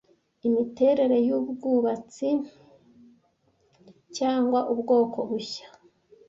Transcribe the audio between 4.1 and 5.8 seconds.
cyangwa ubwoko bushya